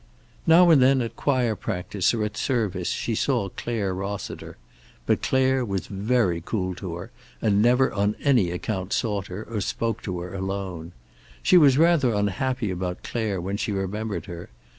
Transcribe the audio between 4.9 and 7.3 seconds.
But Clare was very cool to her,